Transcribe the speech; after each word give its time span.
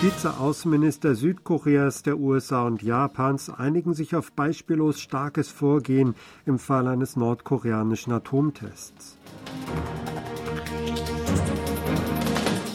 Vize-Außenminister 0.00 1.14
Südkoreas, 1.14 2.02
der 2.02 2.18
USA 2.18 2.62
und 2.62 2.82
Japans 2.82 3.50
einigen 3.50 3.92
sich 3.92 4.16
auf 4.16 4.32
beispiellos 4.32 4.98
starkes 4.98 5.50
Vorgehen 5.50 6.14
im 6.46 6.58
Fall 6.58 6.88
eines 6.88 7.16
nordkoreanischen 7.16 8.10
Atomtests. 8.14 9.18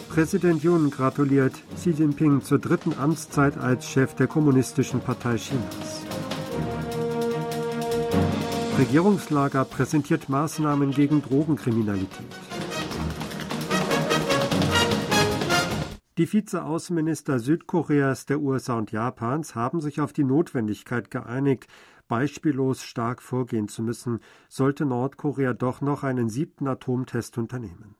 Präsident 0.07 0.61
Yoon 0.63 0.91
gratuliert 0.91 1.55
Xi 1.75 1.89
Jinping 1.89 2.43
zur 2.43 2.59
dritten 2.59 2.93
Amtszeit 2.93 3.57
als 3.57 3.89
Chef 3.89 4.13
der 4.13 4.27
Kommunistischen 4.27 4.99
Partei 4.99 5.37
Chinas. 5.37 6.03
Regierungslager 8.77 9.65
präsentiert 9.65 10.29
Maßnahmen 10.29 10.91
gegen 10.91 11.23
Drogenkriminalität. 11.23 12.44
Die 16.17 16.27
Vize-Außenminister 16.27 17.39
Südkoreas, 17.39 18.25
der 18.25 18.39
USA 18.39 18.77
und 18.77 18.93
Japans 18.93 19.53
haben 19.53 19.81
sich 19.81 19.99
auf 19.99 20.13
die 20.13 20.23
Notwendigkeit 20.23 21.11
geeinigt, 21.11 21.67
beispiellos 22.07 22.83
stark 22.83 23.21
vorgehen 23.21 23.67
zu 23.67 23.83
müssen, 23.83 24.21
sollte 24.47 24.85
Nordkorea 24.85 25.53
doch 25.53 25.81
noch 25.81 26.03
einen 26.03 26.29
siebten 26.29 26.69
Atomtest 26.69 27.37
unternehmen. 27.37 27.95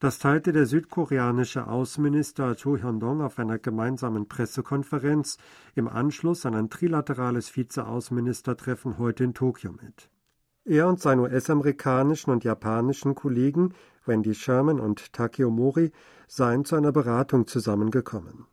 Das 0.00 0.18
teilte 0.18 0.52
der 0.52 0.66
südkoreanische 0.66 1.66
Außenminister 1.66 2.56
Cho 2.56 2.76
Hyun-dong 2.76 3.22
auf 3.22 3.38
einer 3.38 3.58
gemeinsamen 3.58 4.28
Pressekonferenz 4.28 5.38
im 5.74 5.88
Anschluss 5.88 6.44
an 6.44 6.54
ein 6.54 6.68
trilaterales 6.68 7.48
Vize-Außenministertreffen 7.48 8.98
heute 8.98 9.24
in 9.24 9.32
Tokio 9.32 9.72
mit. 9.72 10.10
Er 10.64 10.88
und 10.88 11.00
seine 11.00 11.22
US-amerikanischen 11.22 12.30
und 12.30 12.44
japanischen 12.44 13.14
Kollegen 13.14 13.72
Wendy 14.04 14.34
Sherman 14.34 14.78
und 14.78 15.12
Takeo 15.12 15.50
Mori 15.50 15.90
seien 16.26 16.64
zu 16.64 16.76
einer 16.76 16.92
Beratung 16.92 17.46
zusammengekommen. 17.46 18.46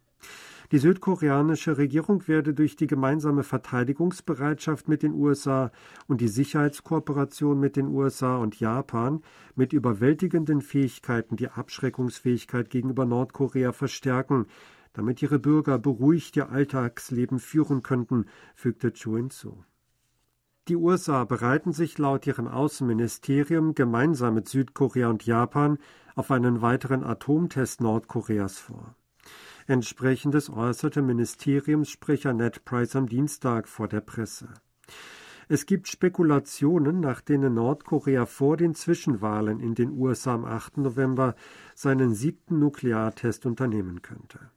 Die 0.71 0.79
südkoreanische 0.79 1.77
Regierung 1.77 2.27
werde 2.27 2.53
durch 2.53 2.75
die 2.75 2.87
gemeinsame 2.87 3.43
Verteidigungsbereitschaft 3.43 4.87
mit 4.89 5.01
den 5.01 5.13
USA 5.13 5.71
und 6.07 6.19
die 6.19 6.27
Sicherheitskooperation 6.27 7.59
mit 7.59 7.77
den 7.77 7.87
USA 7.87 8.37
und 8.37 8.59
Japan 8.59 9.21
mit 9.55 9.71
überwältigenden 9.71 10.61
Fähigkeiten 10.61 11.37
die 11.37 11.49
Abschreckungsfähigkeit 11.49 12.69
gegenüber 12.69 13.05
Nordkorea 13.05 13.71
verstärken, 13.71 14.47
damit 14.91 15.21
ihre 15.21 15.39
Bürger 15.39 15.77
beruhigt 15.77 16.35
ihr 16.35 16.49
Alltagsleben 16.49 17.39
führen 17.39 17.81
könnten, 17.81 18.25
fügte 18.55 18.91
Chu 18.91 19.15
hinzu. 19.15 19.63
Die 20.67 20.75
USA 20.75 21.23
bereiten 21.23 21.71
sich 21.71 21.97
laut 21.97 22.27
ihrem 22.27 22.47
Außenministerium 22.47 23.73
gemeinsam 23.73 24.33
mit 24.33 24.49
Südkorea 24.49 25.09
und 25.09 25.25
Japan 25.25 25.77
auf 26.15 26.29
einen 26.29 26.61
weiteren 26.61 27.05
Atomtest 27.05 27.79
Nordkoreas 27.79 28.59
vor. 28.59 28.95
Entsprechendes 29.67 30.49
äußerte 30.49 31.01
Ministeriumssprecher 31.01 32.33
Ned 32.33 32.65
Price 32.65 32.97
am 32.97 33.07
Dienstag 33.07 33.69
vor 33.69 33.87
der 33.87 34.01
Presse. 34.01 34.49
Es 35.47 35.65
gibt 35.65 35.87
Spekulationen, 35.87 36.99
nach 36.99 37.21
denen 37.21 37.53
Nordkorea 37.53 38.25
vor 38.25 38.57
den 38.57 38.75
Zwischenwahlen 38.75 39.61
in 39.61 39.73
den 39.73 39.91
USA 39.91 40.33
am 40.33 40.43
8. 40.43 40.79
November 40.79 41.35
seinen 41.75 42.13
siebten 42.13 42.59
Nukleartest 42.59 43.45
unternehmen 43.45 44.01
könnte. 44.01 44.51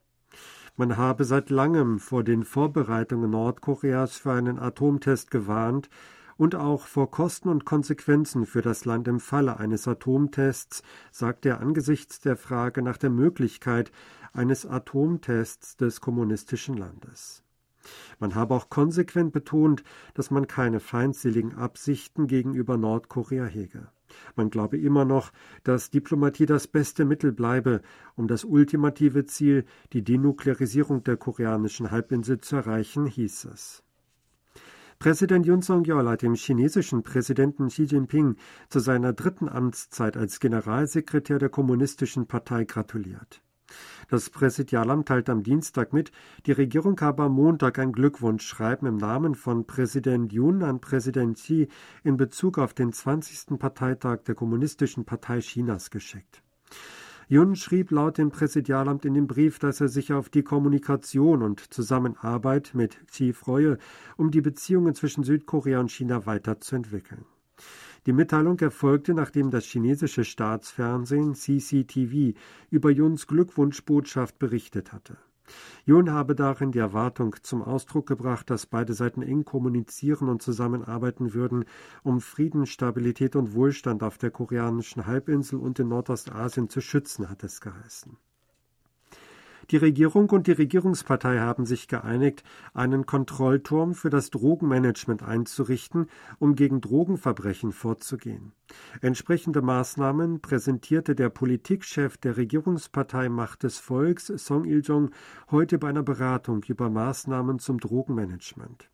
Man 0.81 0.97
habe 0.97 1.27
seit 1.27 1.51
langem 1.51 1.99
vor 1.99 2.25
den 2.25 2.43
Vorbereitungen 2.43 3.33
Nordkoreas 3.33 4.17
für 4.17 4.33
einen 4.33 4.59
Atomtest 4.59 5.31
gewarnt 5.31 5.91
und 6.39 6.55
auch 6.55 6.87
vor 6.87 7.11
Kosten 7.11 7.51
und 7.51 7.67
Konsequenzen 7.67 8.47
für 8.47 8.63
das 8.63 8.87
Land 8.87 9.07
im 9.07 9.21
Falle 9.21 9.59
eines 9.59 9.87
Atomtests, 9.87 10.83
sagt 11.13 11.45
er 11.45 11.61
angesichts 11.61 12.21
der 12.21 12.35
Frage 12.35 12.81
nach 12.81 12.97
der 12.97 13.11
Möglichkeit 13.11 13.93
eines 14.33 14.65
Atomtests 14.65 15.77
des 15.77 16.01
kommunistischen 16.01 16.79
Landes. 16.79 17.43
Man 18.19 18.35
habe 18.35 18.55
auch 18.55 18.71
konsequent 18.71 19.35
betont, 19.35 19.85
dass 20.15 20.31
man 20.31 20.47
keine 20.47 20.81
feindseligen 20.81 21.57
Absichten 21.57 22.27
gegenüber 22.27 22.79
Nordkorea 22.79 23.45
hege. 23.45 23.89
Man 24.37 24.51
glaube 24.51 24.79
immer 24.79 25.05
noch, 25.05 25.33
dass 25.65 25.91
Diplomatie 25.91 26.47
das 26.47 26.67
beste 26.67 27.05
Mittel 27.05 27.33
bleibe, 27.33 27.81
um 28.17 28.29
das 28.29 28.45
ultimative 28.45 29.27
Ziel, 29.27 29.65
die 29.93 30.03
Denuklearisierung 30.03 31.05
der 31.05 31.17
koreanischen 31.17 31.91
Halbinsel 31.91 32.41
zu 32.41 32.57
erreichen, 32.57 33.07
hieß 33.07 33.47
es. 33.47 33.83
Präsident 34.99 35.47
Yoon 35.47 35.63
Song-yeol 35.63 36.07
hat 36.11 36.21
dem 36.21 36.35
chinesischen 36.35 37.03
Präsidenten 37.03 37.69
Xi 37.69 37.85
Jinping 37.85 38.37
zu 38.69 38.81
seiner 38.81 39.15
dritten 39.15 39.49
Amtszeit 39.49 40.15
als 40.15 40.41
Generalsekretär 40.41 41.39
der 41.39 41.49
Kommunistischen 41.49 42.27
Partei 42.27 42.65
gratuliert. 42.65 43.41
Das 44.11 44.29
Präsidialamt 44.29 45.07
teilt 45.07 45.31
am 45.31 45.45
Dienstag 45.45 45.93
mit, 45.93 46.11
die 46.45 46.51
Regierung 46.51 47.01
habe 47.01 47.23
am 47.23 47.33
Montag 47.35 47.79
ein 47.79 47.93
Glückwunschschreiben 47.93 48.89
im 48.89 48.97
Namen 48.97 49.37
von 49.37 49.69
Präsident 49.69 50.33
Yun 50.33 50.65
an 50.65 50.81
Präsident 50.81 51.37
Xi 51.37 51.69
in 52.03 52.17
Bezug 52.17 52.59
auf 52.59 52.75
den 52.75 52.93
20. 52.93 53.57
Parteitag 53.57 54.25
der 54.25 54.35
Kommunistischen 54.35 55.05
Partei 55.05 55.39
Chinas 55.39 55.91
geschickt. 55.91 56.43
Yun 57.29 57.55
schrieb 57.55 57.93
laut 57.93 58.19
dem 58.19 58.31
Präsidialamt 58.31 59.05
in 59.05 59.15
dem 59.15 59.29
Brief, 59.29 59.61
dass 59.61 59.81
er 59.81 59.87
sich 59.87 60.13
auf 60.13 60.29
die 60.29 60.43
Kommunikation 60.43 61.41
und 61.41 61.73
Zusammenarbeit 61.73 62.73
mit 62.75 63.07
Xi 63.07 63.33
freue, 63.33 63.79
um 64.17 64.33
die 64.33 64.41
Beziehungen 64.41 64.97
zwischen 64.97 65.23
Südkorea 65.23 65.79
und 65.79 65.93
China 65.93 66.27
weiterzuentwickeln. 66.27 67.27
Die 68.07 68.13
Mitteilung 68.13 68.59
erfolgte, 68.61 69.15
nachdem 69.15 69.51
das 69.51 69.65
chinesische 69.65 70.25
Staatsfernsehen 70.25 71.35
CCTV 71.35 72.37
über 72.71 72.91
Juns 72.91 73.27
Glückwunschbotschaft 73.27 74.39
berichtet 74.39 74.93
hatte. 74.93 75.19
Jun 75.85 76.11
habe 76.11 76.35
darin 76.35 76.73
die 76.73 76.79
Erwartung 76.79 77.35
zum 77.43 77.63
Ausdruck 77.63 78.07
gebracht, 78.07 78.51
dass 78.51 78.67
beide 78.67 78.95
Seiten 78.95 79.23
eng 79.23 79.45
kommunizieren 79.45 80.29
und 80.29 80.43
zusammenarbeiten 80.43 81.35
würden, 81.35 81.65
um 82.03 82.21
Frieden, 82.21 82.67
Stabilität 82.67 83.37
und 83.37 83.55
Wohlstand 83.55 84.03
auf 84.03 84.17
der 84.17 84.31
koreanischen 84.31 85.07
Halbinsel 85.07 85.59
und 85.59 85.79
in 85.79 85.89
Nordostasien 85.89 86.69
zu 86.69 86.81
schützen, 86.81 87.29
hat 87.29 87.43
es 87.43 87.61
geheißen. 87.61 88.17
Die 89.71 89.77
Regierung 89.77 90.29
und 90.31 90.49
die 90.49 90.53
Regierungspartei 90.53 91.39
haben 91.39 91.65
sich 91.65 91.87
geeinigt, 91.87 92.43
einen 92.75 93.07
Kontrollturm 93.07 93.95
für 93.95 94.11
das 94.11 94.31
Drogenmanagement 94.31 95.23
einzurichten, 95.23 96.09
um 96.41 96.57
gegen 96.57 96.81
Drogenverbrechen 96.81 97.71
vorzugehen. 97.71 98.51
Entsprechende 99.01 99.63
Maßnahmen 99.63 100.41
präsentierte 100.41 101.15
der 101.15 101.29
Politikchef 101.29 102.17
der 102.17 102.37
Regierungspartei 102.37 103.29
Macht 103.29 103.63
des 103.63 103.79
Volks, 103.79 104.27
Song 104.27 104.65
Il-jong, 104.65 105.13
heute 105.53 105.79
bei 105.79 105.89
einer 105.89 106.03
Beratung 106.03 106.65
über 106.67 106.91
Maßnahmen 106.91 107.61
zum 107.61 107.79
Drogenmanagement. 107.79 108.91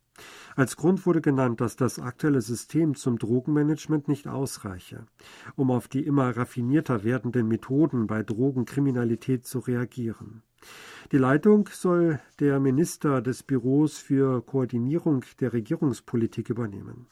Als 0.55 0.77
Grund 0.77 1.07
wurde 1.07 1.21
genannt, 1.21 1.59
dass 1.59 1.75
das 1.75 1.99
aktuelle 1.99 2.41
System 2.41 2.93
zum 2.93 3.17
Drogenmanagement 3.17 4.07
nicht 4.07 4.27
ausreiche, 4.27 5.05
um 5.55 5.71
auf 5.71 5.87
die 5.87 6.05
immer 6.05 6.37
raffinierter 6.37 7.03
werdenden 7.03 7.47
Methoden 7.47 8.05
bei 8.05 8.21
Drogenkriminalität 8.21 9.45
zu 9.45 9.59
reagieren. 9.59 10.43
Die 11.11 11.17
Leitung 11.17 11.69
soll 11.71 12.19
der 12.39 12.59
Minister 12.59 13.21
des 13.21 13.41
Büros 13.43 13.97
für 13.97 14.41
Koordinierung 14.45 15.23
der 15.39 15.53
Regierungspolitik 15.53 16.49
übernehmen. 16.49 17.07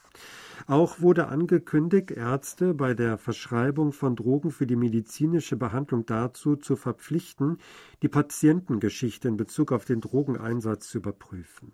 Auch 0.67 0.99
wurde 0.99 1.27
angekündigt, 1.27 2.11
Ärzte 2.11 2.73
bei 2.73 2.93
der 2.93 3.17
Verschreibung 3.17 3.93
von 3.93 4.15
Drogen 4.15 4.51
für 4.51 4.67
die 4.67 4.75
medizinische 4.75 5.55
Behandlung 5.55 6.05
dazu 6.05 6.55
zu 6.55 6.75
verpflichten, 6.75 7.57
die 8.01 8.09
Patientengeschichte 8.09 9.27
in 9.27 9.37
Bezug 9.37 9.71
auf 9.71 9.85
den 9.85 10.01
Drogeneinsatz 10.01 10.89
zu 10.89 10.97
überprüfen. 10.97 11.71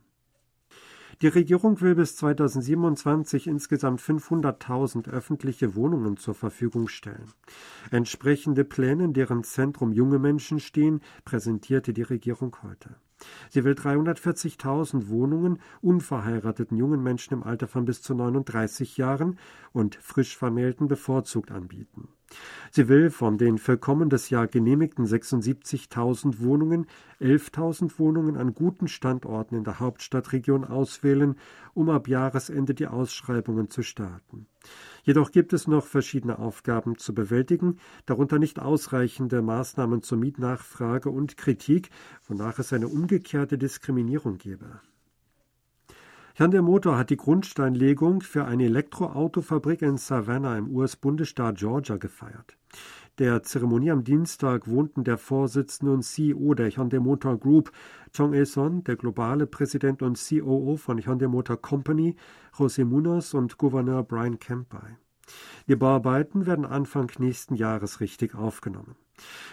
Die 1.22 1.28
Regierung 1.28 1.80
will 1.82 1.94
bis 1.94 2.16
2027 2.16 3.46
insgesamt 3.46 4.02
500.000 4.02 5.08
öffentliche 5.08 5.76
Wohnungen 5.76 6.18
zur 6.18 6.34
Verfügung 6.34 6.88
stellen. 6.88 7.32
Entsprechende 7.92 8.64
Pläne, 8.64 9.04
in 9.04 9.14
deren 9.14 9.44
Zentrum 9.44 9.94
junge 9.94 10.18
Menschen 10.18 10.60
stehen, 10.60 11.02
präsentierte 11.24 11.94
die 11.94 12.02
Regierung 12.02 12.58
heute. 12.64 12.96
Sie 13.52 13.64
will 13.64 13.74
340.000 13.74 15.10
Wohnungen 15.10 15.60
unverheirateten 15.82 16.76
jungen 16.76 17.04
Menschen 17.04 17.36
im 17.36 17.44
Alter 17.44 17.68
von 17.68 17.86
bis 17.86 18.02
zu 18.02 18.16
39 18.16 18.98
Jahren 18.98 19.38
und 19.74 19.94
frisch 19.98 20.36
Vermählten 20.36 20.88
bevorzugt 20.88 21.52
anbieten. 21.52 22.10
Sie 22.72 22.88
will 22.88 23.10
von 23.10 23.38
den 23.38 23.58
für 23.58 23.78
kommendes 23.78 24.30
Jahr 24.30 24.48
genehmigten 24.48 25.06
76.000 25.06 26.40
Wohnungen 26.40 26.88
11.000 27.20 28.00
Wohnungen 28.00 28.38
an 28.38 28.54
guten 28.54 28.88
Standorten 28.88 29.56
in 29.56 29.64
der 29.64 29.80
Hauptstadtregion 29.80 30.64
auswählen, 30.64 31.36
um 31.74 31.90
ab 31.90 32.08
Jahresende 32.08 32.74
die 32.74 32.88
Ausschreibungen 32.88 33.70
zu 33.70 33.84
starten. 33.84 34.48
Jedoch 35.04 35.32
gibt 35.32 35.54
es 35.54 35.68
noch 35.68 35.86
verschiedene 35.86 36.40
Aufgaben 36.40 36.98
zu 36.98 37.14
bewältigen, 37.14 37.78
darunter 38.06 38.40
nicht 38.40 38.60
ausreichende 38.60 39.42
Maßnahmen 39.42 40.02
zur 40.02 40.18
Mietnachfrage 40.18 41.10
und 41.10 41.38
Kritik, 41.38 41.90
wonach 42.28 42.60
es 42.60 42.72
eine 42.72 42.88
umgekehrte 42.88 43.58
Diskriminierung 43.58 44.38
gebe. 44.38 44.82
Hyundai 46.42 46.62
Motor 46.64 46.98
hat 46.98 47.12
die 47.12 47.18
Grundsteinlegung 47.18 48.22
für 48.22 48.46
eine 48.46 48.64
Elektroautofabrik 48.64 49.84
in 49.84 49.98
Savannah 49.98 50.58
im 50.58 50.76
US-Bundesstaat 50.76 51.60
Georgia 51.60 51.98
gefeiert. 51.98 52.58
Der 53.20 53.44
Zeremonie 53.44 53.92
am 53.92 54.04
Dienstag 54.04 54.68
wohnten 54.68 55.04
der 55.04 55.20
Vorsitzende 55.20 55.94
und 55.94 56.02
CEO 56.02 56.56
der 56.56 56.72
Hyundai 56.72 56.98
Motor 56.98 57.40
Group, 57.40 57.72
Chong 58.18 58.34
Il-son, 58.34 58.84
der 58.86 58.96
globale 58.96 59.46
Präsident 59.46 60.02
und 60.02 60.20
COO 60.20 60.78
von 60.78 60.98
Hyundai 60.98 61.28
Motor 61.28 61.62
Company, 61.62 62.16
José 62.58 62.86
Munoz 62.86 63.36
und 63.36 63.60
Gouverneur 63.60 64.02
Brian 64.02 64.40
Kemp 64.40 64.70
bei. 64.70 64.98
Die 65.68 65.76
Bauarbeiten 65.76 66.46
werden 66.46 66.66
Anfang 66.66 67.12
nächsten 67.20 67.56
Jahres 67.56 68.00
richtig 68.00 68.36
aufgenommen. 68.36 68.96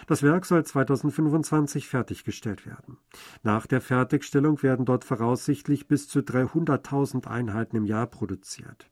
Das 0.07 0.23
Werk 0.23 0.45
soll 0.45 0.65
2025 0.65 1.87
fertiggestellt 1.87 2.65
werden. 2.65 2.97
Nach 3.43 3.67
der 3.67 3.81
Fertigstellung 3.81 4.61
werden 4.63 4.85
dort 4.85 5.03
voraussichtlich 5.03 5.87
bis 5.87 6.07
zu 6.07 6.19
300.000 6.19 7.27
Einheiten 7.27 7.77
im 7.77 7.85
Jahr 7.85 8.07
produziert. 8.07 8.89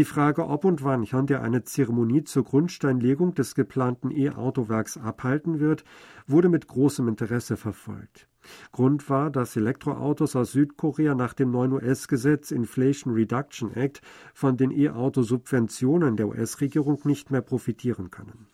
Die 0.00 0.06
Frage, 0.06 0.46
ob 0.46 0.64
und 0.64 0.82
wann 0.82 1.04
Hyundai 1.04 1.42
eine 1.42 1.62
Zeremonie 1.62 2.24
zur 2.24 2.42
Grundsteinlegung 2.42 3.34
des 3.34 3.54
geplanten 3.54 4.10
E-Autowerks 4.10 4.96
abhalten 4.96 5.60
wird, 5.60 5.84
wurde 6.26 6.48
mit 6.48 6.68
großem 6.68 7.06
Interesse 7.06 7.58
verfolgt. 7.58 8.26
Grund 8.72 9.10
war, 9.10 9.30
dass 9.30 9.56
Elektroautos 9.56 10.36
aus 10.36 10.52
Südkorea 10.52 11.14
nach 11.14 11.34
dem 11.34 11.50
neuen 11.50 11.72
US-Gesetz 11.72 12.50
Inflation 12.50 13.12
Reduction 13.12 13.74
Act 13.74 14.00
von 14.32 14.56
den 14.56 14.70
E-Auto-Subventionen 14.70 16.16
der 16.16 16.28
US-Regierung 16.28 17.02
nicht 17.04 17.30
mehr 17.30 17.42
profitieren 17.42 18.10
können. 18.10 18.46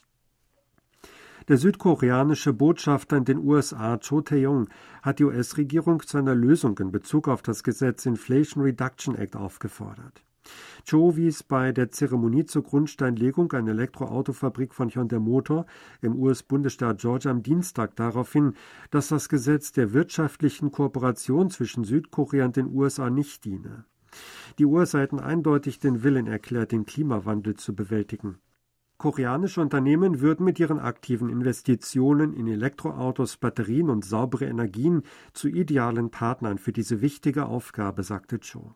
Der 1.47 1.59
südkoreanische 1.59 2.55
Botschafter 2.55 3.19
in 3.19 3.25
den 3.25 3.39
USA, 3.39 3.99
Cho 3.99 4.21
Tae-yong, 4.21 4.69
hat 5.01 5.21
die 5.21 5.25
US-Regierung 5.25 6.03
zu 6.05 6.19
einer 6.19 6.35
Lösung 6.35 6.77
in 6.81 6.91
Bezug 6.91 7.29
auf 7.29 7.43
das 7.43 7.63
Gesetz 7.63 8.05
Inflation 8.05 8.65
Reduction 8.65 9.15
Act 9.15 9.37
aufgefordert. 9.37 10.26
Cho 10.89 11.17
wies 11.17 11.43
bei 11.43 11.73
der 11.73 11.91
Zeremonie 11.91 12.45
zur 12.45 12.63
Grundsteinlegung 12.63 13.53
einer 13.53 13.73
Elektroautofabrik 13.73 14.75
von 14.75 14.91
Hyundai 14.91 15.19
Motor 15.19 15.67
im 16.01 16.17
US-Bundesstaat 16.17 16.99
Georgia 16.99 17.31
am 17.31 17.43
Dienstag 17.43 17.97
darauf 17.97 18.33
hin, 18.33 18.55
dass 18.91 19.09
das 19.09 19.29
Gesetz 19.29 19.73
der 19.73 19.93
wirtschaftlichen 19.93 20.71
Kooperation 20.71 21.51
zwischen 21.51 21.85
Südkorea 21.85 22.45
und 22.45 22.57
den 22.57 22.73
USA 22.75 23.11
nicht 23.11 23.45
diene. 23.45 23.85
Die 24.59 24.65
USA 24.65 25.01
hätten 25.01 25.21
eindeutig 25.21 25.79
den 25.79 26.03
Willen 26.03 26.27
erklärt, 26.27 26.73
den 26.73 26.87
Klimawandel 26.87 27.55
zu 27.55 27.75
bewältigen. 27.75 28.39
Koreanische 28.99 29.61
Unternehmen 29.61 30.21
würden 30.21 30.45
mit 30.45 30.59
ihren 30.59 30.79
aktiven 30.79 31.29
Investitionen 31.29 32.33
in 32.33 32.47
Elektroautos, 32.47 33.37
Batterien 33.37 33.91
und 33.91 34.07
saubere 34.07 34.47
Energien 34.47 35.03
zu 35.35 35.49
idealen 35.49 36.11
Partnern 36.11 36.57
für 36.57 36.73
diese 36.73 37.03
wichtige 37.03 37.45
Aufgabe, 37.47 38.03
sagte 38.03 38.41
Cho. 38.41 38.75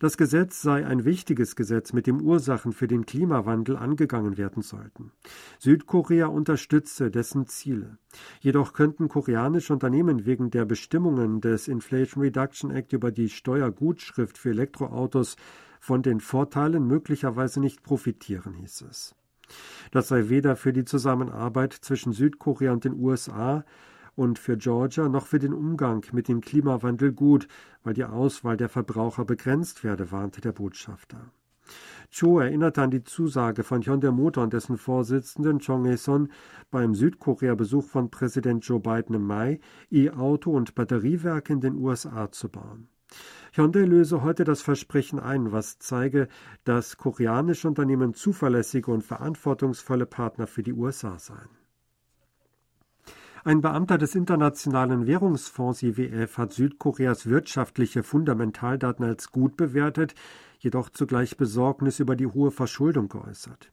Das 0.00 0.16
Gesetz 0.16 0.62
sei 0.62 0.86
ein 0.86 1.04
wichtiges 1.04 1.56
Gesetz, 1.56 1.92
mit 1.92 2.06
dem 2.06 2.22
Ursachen 2.22 2.72
für 2.72 2.88
den 2.88 3.04
Klimawandel 3.04 3.76
angegangen 3.76 4.38
werden 4.38 4.62
sollten. 4.62 5.12
Südkorea 5.58 6.26
unterstütze 6.26 7.10
dessen 7.10 7.46
Ziele. 7.46 7.98
Jedoch 8.40 8.72
könnten 8.72 9.08
koreanische 9.08 9.74
Unternehmen 9.74 10.24
wegen 10.24 10.50
der 10.50 10.64
Bestimmungen 10.64 11.42
des 11.42 11.68
Inflation 11.68 12.24
Reduction 12.24 12.70
Act 12.70 12.94
über 12.94 13.12
die 13.12 13.28
Steuergutschrift 13.28 14.38
für 14.38 14.50
Elektroautos 14.50 15.36
von 15.80 16.02
den 16.02 16.20
Vorteilen 16.20 16.86
möglicherweise 16.86 17.60
nicht 17.60 17.82
profitieren, 17.82 18.54
hieß 18.54 18.86
es. 18.88 19.14
Das 19.90 20.08
sei 20.08 20.30
weder 20.30 20.56
für 20.56 20.72
die 20.72 20.86
Zusammenarbeit 20.86 21.74
zwischen 21.74 22.14
Südkorea 22.14 22.72
und 22.72 22.84
den 22.84 22.98
USA 22.98 23.66
und 24.20 24.38
für 24.38 24.58
Georgia 24.58 25.08
noch 25.08 25.26
für 25.26 25.38
den 25.38 25.54
Umgang 25.54 26.04
mit 26.12 26.28
dem 26.28 26.42
Klimawandel 26.42 27.10
gut, 27.10 27.48
weil 27.82 27.94
die 27.94 28.04
Auswahl 28.04 28.58
der 28.58 28.68
Verbraucher 28.68 29.24
begrenzt 29.24 29.82
werde, 29.82 30.12
warnte 30.12 30.42
der 30.42 30.52
Botschafter. 30.52 31.32
Cho 32.10 32.38
erinnerte 32.38 32.82
an 32.82 32.90
die 32.90 33.02
Zusage 33.02 33.62
von 33.62 33.80
Hyundai 33.80 34.10
Motor 34.10 34.44
und 34.44 34.52
dessen 34.52 34.76
Vorsitzenden 34.76 35.58
Chong 35.58 35.86
Hae-son 35.86 36.28
beim 36.70 36.94
Südkorea-Besuch 36.94 37.86
von 37.86 38.10
Präsident 38.10 38.66
Joe 38.66 38.78
Biden 38.78 39.14
im 39.14 39.26
Mai, 39.26 39.58
E-Auto- 39.90 40.50
und 40.50 40.74
Batteriewerke 40.74 41.54
in 41.54 41.62
den 41.62 41.76
USA 41.76 42.30
zu 42.30 42.50
bauen. 42.50 42.88
Hyundai 43.54 43.86
löse 43.86 44.22
heute 44.22 44.44
das 44.44 44.60
Versprechen 44.60 45.18
ein, 45.18 45.50
was 45.50 45.78
zeige, 45.78 46.28
dass 46.64 46.98
koreanische 46.98 47.68
Unternehmen 47.68 48.12
zuverlässige 48.12 48.90
und 48.90 49.02
verantwortungsvolle 49.02 50.04
Partner 50.04 50.46
für 50.46 50.62
die 50.62 50.74
USA 50.74 51.18
seien. 51.18 51.59
Ein 53.42 53.62
Beamter 53.62 53.96
des 53.96 54.14
Internationalen 54.14 55.06
Währungsfonds 55.06 55.82
IWF 55.82 56.36
hat 56.36 56.52
Südkoreas 56.52 57.24
wirtschaftliche 57.26 58.02
Fundamentaldaten 58.02 59.02
als 59.04 59.30
gut 59.30 59.56
bewertet, 59.56 60.14
jedoch 60.58 60.90
zugleich 60.90 61.38
Besorgnis 61.38 62.00
über 62.00 62.16
die 62.16 62.26
hohe 62.26 62.50
Verschuldung 62.50 63.08
geäußert. 63.08 63.72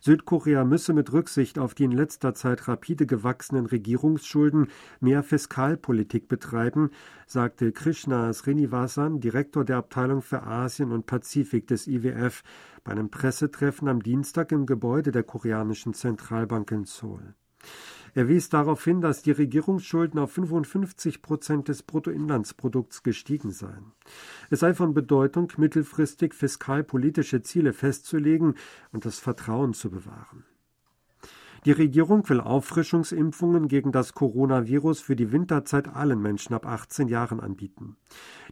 Südkorea 0.00 0.64
müsse 0.64 0.94
mit 0.94 1.12
Rücksicht 1.12 1.58
auf 1.58 1.74
die 1.74 1.84
in 1.84 1.92
letzter 1.92 2.34
Zeit 2.34 2.68
rapide 2.68 3.06
gewachsenen 3.06 3.66
Regierungsschulden 3.66 4.68
mehr 5.00 5.22
Fiskalpolitik 5.22 6.28
betreiben, 6.28 6.90
sagte 7.26 7.70
Krishna 7.72 8.32
Srinivasan, 8.32 9.20
Direktor 9.20 9.64
der 9.64 9.76
Abteilung 9.76 10.22
für 10.22 10.42
Asien 10.42 10.90
und 10.90 11.04
Pazifik 11.04 11.66
des 11.66 11.86
IWF, 11.86 12.42
bei 12.82 12.92
einem 12.92 13.10
Pressetreffen 13.10 13.88
am 13.88 14.02
Dienstag 14.02 14.52
im 14.52 14.64
Gebäude 14.64 15.12
der 15.12 15.22
koreanischen 15.22 15.92
Zentralbank 15.92 16.70
in 16.70 16.84
Seoul. 16.84 17.34
Er 18.14 18.28
wies 18.28 18.50
darauf 18.50 18.84
hin, 18.84 19.00
dass 19.00 19.22
die 19.22 19.30
Regierungsschulden 19.30 20.20
auf 20.20 20.32
55 20.32 21.22
Prozent 21.22 21.68
des 21.68 21.82
Bruttoinlandsprodukts 21.82 23.02
gestiegen 23.02 23.50
seien. 23.50 23.92
Es 24.50 24.60
sei 24.60 24.74
von 24.74 24.92
Bedeutung, 24.92 25.50
mittelfristig 25.56 26.34
fiskalpolitische 26.34 27.42
Ziele 27.42 27.72
festzulegen 27.72 28.54
und 28.92 29.06
das 29.06 29.18
Vertrauen 29.18 29.72
zu 29.72 29.90
bewahren. 29.90 30.44
Die 31.64 31.72
Regierung 31.72 32.28
will 32.28 32.40
Auffrischungsimpfungen 32.40 33.68
gegen 33.68 33.92
das 33.92 34.14
Coronavirus 34.14 35.00
für 35.00 35.14
die 35.14 35.30
Winterzeit 35.30 35.86
allen 35.86 36.20
Menschen 36.20 36.54
ab 36.54 36.66
18 36.66 37.06
Jahren 37.06 37.38
anbieten. 37.38 37.96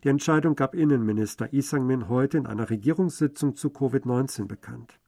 Die 0.05 0.09
Entscheidung 0.09 0.55
gab 0.55 0.77
Innenminister 0.77 1.53
Isang 1.53 1.87
Min 1.87 2.09
heute 2.09 2.39
in 2.39 2.47
einer 2.47 2.71
Regierungssitzung 2.71 3.57
zu 3.57 3.69
Covid-19 3.69 4.47
bekannt. 4.47 5.01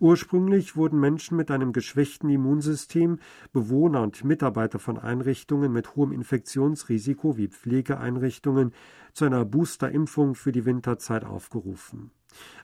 Ursprünglich 0.00 0.74
wurden 0.74 0.98
Menschen 0.98 1.36
mit 1.36 1.50
einem 1.50 1.72
geschwächten 1.72 2.28
Immunsystem, 2.28 3.18
Bewohner 3.52 4.02
und 4.02 4.24
Mitarbeiter 4.24 4.78
von 4.78 4.98
Einrichtungen 4.98 5.72
mit 5.72 5.94
hohem 5.94 6.12
Infektionsrisiko 6.12 7.36
wie 7.36 7.48
Pflegeeinrichtungen 7.48 8.72
zu 9.12 9.26
einer 9.26 9.44
Boosterimpfung 9.44 10.34
für 10.34 10.52
die 10.52 10.64
Winterzeit 10.64 11.24
aufgerufen. 11.24 12.10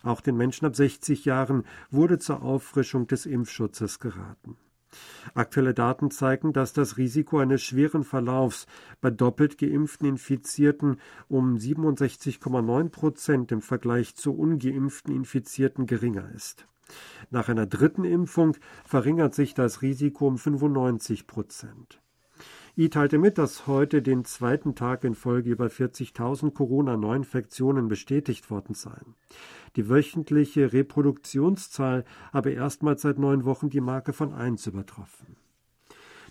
Auch 0.03 0.21
den 0.21 0.37
Menschen 0.37 0.67
ab 0.67 0.75
60 0.75 1.27
Jahren 1.27 1.65
wurde 1.91 2.19
zur 2.19 2.43
Auffrischung 2.43 3.07
des 3.07 3.27
Impfschutzes 3.27 4.01
geraten. 4.01 4.57
Aktuelle 5.35 5.75
Daten 5.75 6.11
zeigen, 6.11 6.55
dass 6.55 6.73
das 6.73 6.97
Risiko 6.97 7.39
eines 7.39 7.63
schweren 7.63 8.05
Verlaufs 8.05 8.67
bei 9.03 9.11
doppelt 9.11 9.59
geimpften 9.59 10.09
Infizierten 10.09 10.99
um 11.29 11.57
67,9 11.57 12.89
Prozent 12.89 13.53
im 13.53 13.61
Vergleich 13.61 14.17
zu 14.17 14.33
ungeimpften 14.33 15.15
Infizierten 15.15 15.87
geringer 15.87 16.31
ist. 16.35 16.67
Nach 17.31 17.49
einer 17.49 17.67
dritten 17.67 18.05
Impfung 18.05 18.57
verringert 18.85 19.35
sich 19.35 19.55
das 19.55 19.83
Risiko 19.83 20.27
um 20.27 20.39
95 20.39 21.27
Prozent. 21.27 22.01
I 22.77 22.91
teilte 22.91 23.19
mit, 23.19 23.39
dass 23.39 23.67
heute 23.67 24.03
den 24.03 24.25
zweiten 24.25 24.77
Tag 24.77 25.03
in 25.03 25.17
Folge 25.17 25.51
über 25.51 25.67
40.000 25.67 26.53
Corona-Neuinfektionen 26.53 27.89
bestätigt 27.89 28.53
worden 28.53 28.75
seien. 28.75 29.17
Die 29.75 29.89
wöchentliche 29.89 30.73
Reproduktionszahl 30.73 32.05
habe 32.33 32.53
erstmals 32.53 33.03
seit 33.03 33.19
neun 33.19 33.45
Wochen 33.45 33.69
die 33.69 33.81
Marke 33.81 34.13
von 34.13 34.33
1 34.33 34.69
übertroffen. 34.69 35.37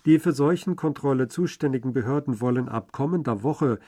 Die 0.06 0.18
für 0.18 0.32
Seuchenkontrolle 0.32 1.28
zuständigen 1.28 1.92
Behörden 1.92 2.40
wollen 2.40 2.70
ab 2.70 2.92
kommender 2.92 3.42
Woche 3.42 3.78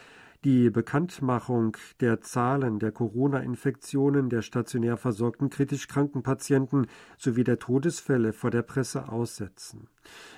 die 0.43 0.71
Bekanntmachung 0.71 1.77
der 2.01 2.23
Zahlen 2.23 2.79
der 2.79 2.93
Corona-Infektionen 2.93 4.31
der 4.31 4.41
stationär 4.41 4.97
versorgten 4.97 5.51
kritisch 5.51 5.87
kranken 5.87 6.23
Patienten 6.23 6.87
sowie 7.19 7.45
der 7.45 7.59
Todesfälle 7.59 8.33
vor 8.33 8.51
der 8.51 8.63
Presse 8.63 9.11
aussetzen. 9.11 9.89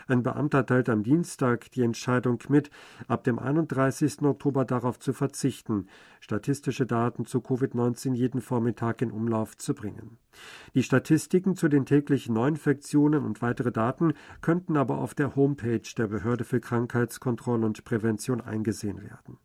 Ein 0.09 0.25
Beamter 0.25 0.66
teilt 0.66 0.88
am 0.88 1.04
Dienstag 1.04 1.71
die 1.71 1.82
Entscheidung 1.82 2.40
mit, 2.49 2.71
ab 3.06 3.23
dem 3.23 3.38
31. 3.38 4.23
Oktober 4.23 4.64
darauf 4.64 4.99
zu 4.99 5.12
verzichten, 5.12 5.87
statistische 6.18 6.85
Daten 6.85 7.25
zu 7.25 7.38
Covid-19 7.38 8.14
jeden 8.14 8.40
Vormittag 8.40 9.02
in 9.02 9.12
Umlauf 9.12 9.56
zu 9.56 9.73
bringen. 9.73 10.18
Die 10.75 10.82
Statistiken 10.82 11.54
zu 11.54 11.68
den 11.68 11.87
täglichen 11.87 12.35
Neuinfektionen 12.35 13.25
und 13.25 13.40
weitere 13.40 13.71
Daten 13.71 14.14
könnten 14.40 14.76
aber 14.76 14.99
auf 14.99 15.14
der 15.14 15.37
Homepage 15.37 15.88
der 15.97 16.09
Behörde 16.09 16.42
für 16.42 16.59
Krankheitskontrolle 16.59 17.64
und 17.64 17.85
Prävention 17.85 18.40
eingesehen 18.40 19.00
werden. 19.00 19.38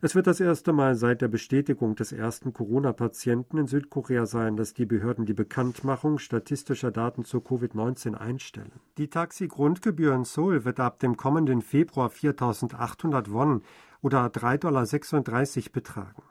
Es 0.00 0.14
wird 0.14 0.28
das 0.28 0.38
erste 0.38 0.72
Mal 0.72 0.94
seit 0.94 1.22
der 1.22 1.28
Bestätigung 1.28 1.96
des 1.96 2.12
ersten 2.12 2.52
Corona-Patienten 2.52 3.58
in 3.58 3.66
Südkorea 3.66 4.26
sein, 4.26 4.56
dass 4.56 4.72
die 4.72 4.86
Behörden 4.86 5.26
die 5.26 5.34
Bekanntmachung 5.34 6.18
statistischer 6.18 6.92
Daten 6.92 7.24
zu 7.24 7.38
Covid-19 7.38 8.14
einstellen. 8.14 8.80
Die 8.96 9.10
Taxi-Grundgebühr 9.10 10.14
in 10.14 10.24
Seoul 10.24 10.64
wird 10.64 10.78
ab 10.78 11.00
dem 11.00 11.16
kommenden 11.16 11.62
Februar 11.62 12.10
4.800 12.10 13.32
Won 13.32 13.62
oder 14.00 14.26
3,36 14.26 14.58
Dollar 14.60 15.72
betragen. 15.72 16.22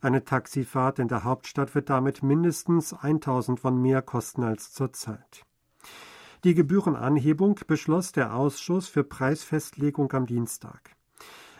Eine 0.00 0.24
Taxifahrt 0.24 0.98
in 0.98 1.08
der 1.08 1.24
Hauptstadt 1.24 1.74
wird 1.74 1.90
damit 1.90 2.22
mindestens 2.22 2.94
1000 2.94 3.62
Won 3.62 3.82
mehr 3.82 4.00
kosten 4.00 4.42
als 4.42 4.72
zurzeit. 4.72 5.44
Die 6.44 6.54
Gebührenanhebung 6.54 7.60
beschloss 7.66 8.12
der 8.12 8.34
Ausschuss 8.34 8.88
für 8.88 9.04
Preisfestlegung 9.04 10.10
am 10.12 10.24
Dienstag. 10.24 10.95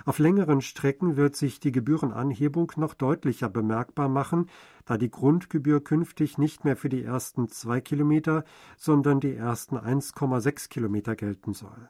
Auf 0.06 0.20
längeren 0.20 0.60
Strecken 0.60 1.16
wird 1.16 1.34
sich 1.34 1.58
die 1.58 1.72
Gebührenanhebung 1.72 2.70
noch 2.76 2.94
deutlicher 2.94 3.48
bemerkbar 3.48 4.08
machen, 4.08 4.48
da 4.84 4.98
die 4.98 5.10
Grundgebühr 5.10 5.82
künftig 5.82 6.38
nicht 6.38 6.64
mehr 6.64 6.76
für 6.76 6.88
die 6.88 7.02
ersten 7.02 7.48
zwei 7.48 7.80
Kilometer, 7.80 8.44
sondern 8.76 9.18
die 9.18 9.34
ersten 9.34 9.76
1,6 9.76 10.68
Kilometer 10.68 11.16
gelten 11.16 11.54
soll. 11.54 11.88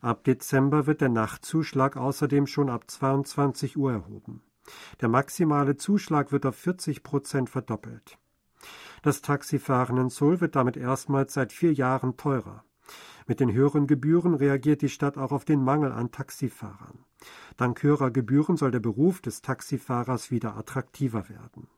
Ab 0.00 0.24
Dezember 0.24 0.88
wird 0.88 1.00
der 1.00 1.10
Nachtzuschlag 1.10 1.96
außerdem 1.96 2.48
schon 2.48 2.68
ab 2.68 2.90
22 2.90 3.76
Uhr 3.76 3.92
erhoben. 3.92 4.42
Der 5.00 5.08
maximale 5.08 5.76
Zuschlag 5.76 6.32
wird 6.32 6.44
auf 6.44 6.56
40 6.56 7.04
Prozent 7.04 7.48
verdoppelt. 7.48 8.18
Das 9.02 9.22
Taxifahren 9.22 9.96
in 9.96 10.08
Seoul 10.08 10.40
wird 10.40 10.56
damit 10.56 10.76
erstmals 10.76 11.34
seit 11.34 11.52
vier 11.52 11.72
Jahren 11.72 12.16
teurer. 12.16 12.64
Mit 13.28 13.38
den 13.38 13.52
höheren 13.52 13.86
Gebühren 13.86 14.34
reagiert 14.34 14.82
die 14.82 14.88
Stadt 14.88 15.16
auch 15.16 15.30
auf 15.30 15.44
den 15.44 15.62
Mangel 15.62 15.92
an 15.92 16.10
Taxifahrern. 16.10 17.04
Dank 17.56 17.82
höherer 17.82 18.10
Gebühren 18.10 18.56
soll 18.56 18.70
der 18.70 18.80
Beruf 18.80 19.20
des 19.20 19.42
Taxifahrers 19.42 20.30
wieder 20.30 20.56
attraktiver 20.56 21.28
werden. 21.28 21.68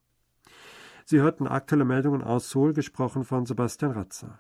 Sie 1.04 1.20
hörten 1.20 1.46
aktuelle 1.46 1.84
Meldungen 1.84 2.22
aus 2.22 2.50
Seoul, 2.50 2.72
gesprochen 2.72 3.24
von 3.24 3.44
Sebastian 3.44 3.92
Ratzer. 3.92 4.32